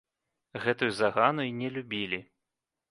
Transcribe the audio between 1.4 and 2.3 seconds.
і не любілі.